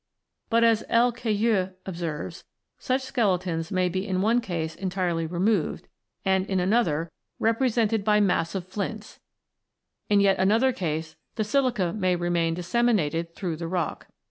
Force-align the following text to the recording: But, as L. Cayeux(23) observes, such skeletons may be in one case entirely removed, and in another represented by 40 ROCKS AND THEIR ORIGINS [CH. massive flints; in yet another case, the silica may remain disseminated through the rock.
But, 0.49 0.63
as 0.63 0.83
L. 0.89 1.11
Cayeux(23) 1.13 1.73
observes, 1.85 2.43
such 2.79 3.03
skeletons 3.03 3.71
may 3.71 3.87
be 3.87 4.07
in 4.07 4.19
one 4.23 4.41
case 4.41 4.73
entirely 4.73 5.27
removed, 5.27 5.87
and 6.25 6.43
in 6.47 6.59
another 6.59 7.11
represented 7.37 8.03
by 8.03 8.13
40 8.13 8.13
ROCKS 8.13 8.19
AND 8.19 8.27
THEIR 8.27 8.35
ORIGINS 8.35 8.49
[CH. 8.49 8.55
massive 8.55 8.73
flints; 8.73 9.19
in 10.09 10.19
yet 10.21 10.39
another 10.39 10.73
case, 10.73 11.15
the 11.35 11.43
silica 11.43 11.93
may 11.93 12.15
remain 12.15 12.55
disseminated 12.55 13.35
through 13.35 13.57
the 13.57 13.67
rock. 13.67 14.07